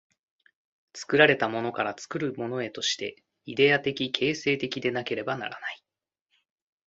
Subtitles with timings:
[0.95, 5.83] 作られたものから作るものへとして、イデヤ的形成的でなければならない。